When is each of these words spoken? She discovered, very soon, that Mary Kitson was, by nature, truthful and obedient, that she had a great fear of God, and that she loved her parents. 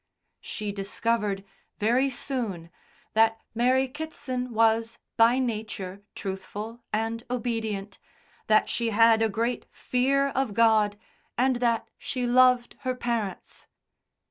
She 0.39 0.71
discovered, 0.71 1.43
very 1.77 2.09
soon, 2.09 2.71
that 3.13 3.39
Mary 3.53 3.87
Kitson 3.87 4.51
was, 4.51 4.97
by 5.15 5.37
nature, 5.37 6.01
truthful 6.15 6.81
and 6.91 7.23
obedient, 7.29 7.99
that 8.47 8.67
she 8.67 8.89
had 8.89 9.21
a 9.21 9.29
great 9.29 9.67
fear 9.71 10.29
of 10.29 10.55
God, 10.55 10.97
and 11.37 11.57
that 11.57 11.87
she 11.99 12.25
loved 12.25 12.77
her 12.79 12.95
parents. 12.95 13.67